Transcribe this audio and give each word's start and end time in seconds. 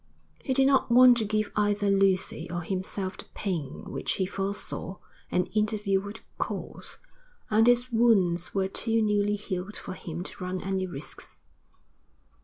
He 0.43 0.55
did 0.55 0.65
not 0.65 0.89
want 0.89 1.17
to 1.19 1.25
give 1.25 1.51
either 1.55 1.91
Lucy 1.91 2.49
or 2.49 2.61
himself 2.61 3.17
the 3.17 3.25
pain 3.35 3.83
which 3.85 4.13
he 4.13 4.25
foresaw 4.25 4.97
an 5.29 5.45
interview 5.53 6.01
would 6.01 6.21
cause, 6.39 6.97
and 7.51 7.67
his 7.67 7.91
wounds 7.91 8.51
were 8.55 8.67
too 8.67 8.99
newly 9.03 9.35
healed 9.35 9.75
for 9.75 9.93
him 9.93 10.23
to 10.23 10.43
run 10.43 10.59
any 10.59 10.87
risks. 10.87 11.37